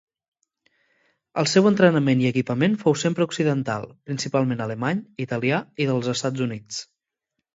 El 1.41 1.47
seu 1.51 1.67
entrenament 1.71 2.23
i 2.23 2.29
equipament 2.29 2.77
fou 2.83 2.95
sempre 3.01 3.27
occidental, 3.29 3.85
principalment 4.11 4.65
alemany, 4.67 5.05
italià 5.29 5.63
i 5.85 5.91
dels 5.91 6.09
Estats 6.17 6.45
Units. 6.49 6.81